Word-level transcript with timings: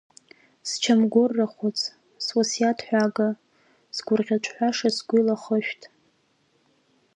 Счамгәыр 0.69 1.31
рахәыц, 1.37 1.79
суасиаҭ 2.25 2.79
ҳәага, 2.87 3.29
сгәырӷьаҿҳәаша 3.95 4.89
сгәил 4.95 5.27
ахышәҭ. 5.35 5.81